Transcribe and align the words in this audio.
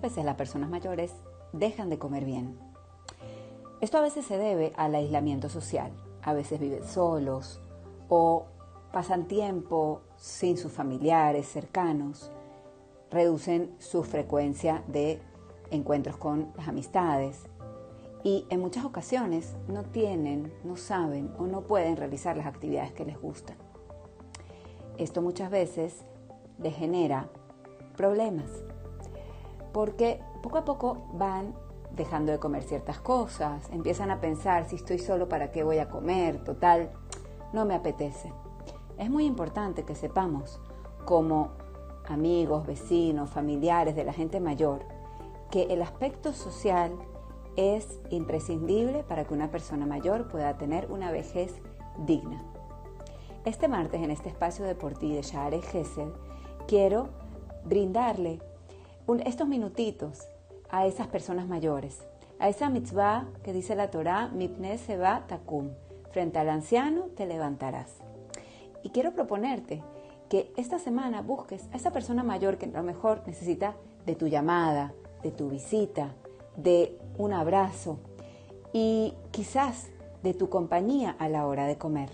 veces 0.00 0.24
las 0.24 0.36
personas 0.36 0.70
mayores 0.70 1.12
dejan 1.52 1.90
de 1.90 1.98
comer 1.98 2.24
bien. 2.24 2.58
Esto 3.80 3.98
a 3.98 4.02
veces 4.02 4.24
se 4.24 4.38
debe 4.38 4.72
al 4.76 4.94
aislamiento 4.94 5.48
social. 5.48 5.92
A 6.22 6.32
veces 6.32 6.60
viven 6.60 6.84
solos 6.84 7.60
o 8.08 8.46
pasan 8.92 9.26
tiempo 9.26 10.02
sin 10.16 10.56
sus 10.56 10.70
familiares 10.70 11.48
cercanos, 11.48 12.30
reducen 13.10 13.74
su 13.78 14.04
frecuencia 14.04 14.84
de 14.86 15.20
encuentros 15.70 16.16
con 16.16 16.52
las 16.56 16.68
amistades 16.68 17.40
y 18.22 18.46
en 18.50 18.60
muchas 18.60 18.84
ocasiones 18.84 19.56
no 19.66 19.82
tienen, 19.82 20.52
no 20.62 20.76
saben 20.76 21.32
o 21.38 21.46
no 21.46 21.62
pueden 21.62 21.96
realizar 21.96 22.36
las 22.36 22.46
actividades 22.46 22.92
que 22.92 23.04
les 23.04 23.20
gustan. 23.20 23.56
Esto 24.96 25.22
muchas 25.22 25.50
veces 25.50 26.04
les 26.58 26.76
genera 26.76 27.28
problemas 27.96 28.48
porque 29.72 30.20
poco 30.42 30.58
a 30.58 30.64
poco 30.64 31.06
van 31.14 31.54
dejando 31.94 32.32
de 32.32 32.38
comer 32.38 32.62
ciertas 32.62 32.98
cosas, 33.00 33.68
empiezan 33.70 34.10
a 34.10 34.20
pensar 34.20 34.68
si 34.68 34.76
estoy 34.76 34.98
solo 34.98 35.28
para 35.28 35.50
qué 35.50 35.62
voy 35.62 35.78
a 35.78 35.88
comer, 35.88 36.42
total, 36.44 36.90
no 37.52 37.64
me 37.64 37.74
apetece. 37.74 38.32
Es 38.98 39.10
muy 39.10 39.26
importante 39.26 39.84
que 39.84 39.94
sepamos 39.94 40.60
como 41.04 41.50
amigos, 42.08 42.66
vecinos, 42.66 43.30
familiares 43.30 43.94
de 43.94 44.04
la 44.04 44.12
gente 44.12 44.40
mayor, 44.40 44.84
que 45.50 45.64
el 45.64 45.82
aspecto 45.82 46.32
social 46.32 46.92
es 47.56 48.00
imprescindible 48.10 49.02
para 49.02 49.24
que 49.24 49.34
una 49.34 49.50
persona 49.50 49.86
mayor 49.86 50.28
pueda 50.28 50.56
tener 50.56 50.90
una 50.90 51.10
vejez 51.10 51.54
digna. 51.98 52.42
Este 53.44 53.68
martes 53.68 54.02
en 54.02 54.10
este 54.10 54.28
espacio 54.28 54.64
deportivo 54.64 55.16
de 55.16 55.22
Share 55.22 55.60
Gesed 55.60 56.08
quiero 56.66 57.08
brindarle 57.64 58.40
estos 59.20 59.46
minutitos 59.46 60.28
a 60.70 60.86
esas 60.86 61.06
personas 61.06 61.46
mayores, 61.46 62.02
a 62.38 62.48
esa 62.48 62.70
mitzvah 62.70 63.28
que 63.42 63.52
dice 63.52 63.74
la 63.74 63.90
Torah, 63.90 64.28
mipne 64.28 64.78
seba 64.78 65.24
takum, 65.26 65.70
frente 66.10 66.38
al 66.38 66.48
anciano 66.48 67.06
te 67.16 67.26
levantarás. 67.26 67.98
Y 68.82 68.90
quiero 68.90 69.12
proponerte 69.12 69.82
que 70.28 70.52
esta 70.56 70.78
semana 70.78 71.22
busques 71.22 71.68
a 71.72 71.76
esa 71.76 71.92
persona 71.92 72.22
mayor 72.22 72.58
que 72.58 72.66
a 72.66 72.70
lo 72.70 72.82
mejor 72.82 73.22
necesita 73.26 73.76
de 74.06 74.16
tu 74.16 74.28
llamada, 74.28 74.94
de 75.22 75.30
tu 75.30 75.48
visita, 75.48 76.14
de 76.56 76.98
un 77.18 77.32
abrazo 77.32 77.98
y 78.72 79.14
quizás 79.30 79.88
de 80.22 80.34
tu 80.34 80.48
compañía 80.48 81.14
a 81.18 81.28
la 81.28 81.46
hora 81.46 81.66
de 81.66 81.76
comer. 81.76 82.10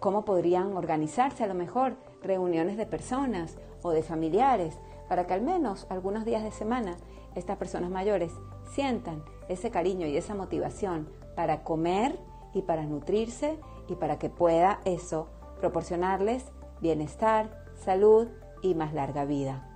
¿Cómo 0.00 0.24
podrían 0.24 0.76
organizarse 0.76 1.44
a 1.44 1.46
lo 1.46 1.54
mejor 1.54 1.96
reuniones 2.22 2.76
de 2.76 2.86
personas 2.86 3.56
o 3.82 3.90
de 3.90 4.02
familiares 4.02 4.76
para 5.08 5.26
que 5.26 5.34
al 5.34 5.42
menos 5.42 5.86
algunos 5.90 6.24
días 6.24 6.42
de 6.42 6.50
semana 6.50 6.96
estas 7.34 7.56
personas 7.56 7.90
mayores 7.90 8.32
sientan 8.72 9.24
ese 9.48 9.70
cariño 9.70 10.06
y 10.06 10.16
esa 10.16 10.34
motivación 10.34 11.08
para 11.36 11.62
comer 11.62 12.18
y 12.52 12.62
para 12.62 12.84
nutrirse 12.84 13.58
y 13.88 13.96
para 13.96 14.18
que 14.18 14.30
pueda 14.30 14.80
eso 14.84 15.28
proporcionarles 15.60 16.44
bienestar, 16.80 17.64
salud 17.74 18.28
y 18.62 18.74
más 18.74 18.92
larga 18.94 19.24
vida. 19.24 19.70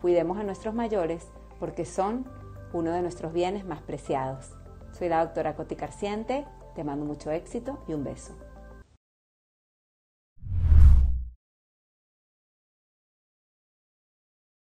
Cuidemos 0.00 0.38
a 0.38 0.44
nuestros 0.44 0.74
mayores 0.74 1.26
porque 1.58 1.84
son 1.84 2.26
uno 2.72 2.92
de 2.92 3.02
nuestros 3.02 3.32
bienes 3.32 3.64
más 3.64 3.82
preciados. 3.82 4.54
Soy 4.92 5.08
la 5.08 5.24
doctora 5.24 5.56
Coti 5.56 5.76
Carciente, 5.76 6.46
te 6.74 6.84
mando 6.84 7.04
mucho 7.04 7.30
éxito 7.30 7.78
y 7.88 7.94
un 7.94 8.04
beso. 8.04 8.47